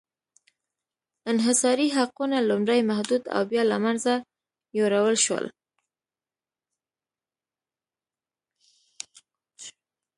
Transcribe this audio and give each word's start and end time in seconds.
انحصاري 1.31 1.87
حقونه 1.97 2.37
لومړی 2.49 2.79
محدود 2.89 3.23
او 3.35 3.41
بیا 3.51 3.63
له 3.71 3.77
منځه 3.85 4.13
یووړل 4.77 5.17
شول. 5.25 5.45